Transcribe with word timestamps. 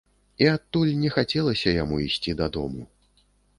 І 0.45 0.45
адтуль 0.53 0.93
не 1.01 1.11
хацелася 1.17 1.75
яму 1.83 2.01
ісці 2.07 2.37
дадому. 2.43 2.89